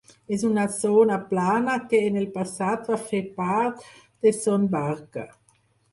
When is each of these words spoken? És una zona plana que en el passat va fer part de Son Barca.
És 0.35 0.43
una 0.45 0.61
zona 0.75 1.17
plana 1.33 1.75
que 1.91 1.99
en 2.07 2.17
el 2.23 2.27
passat 2.39 2.89
va 2.93 2.99
fer 3.11 3.23
part 3.39 3.87
de 4.25 4.37
Son 4.39 4.67
Barca. 4.79 5.29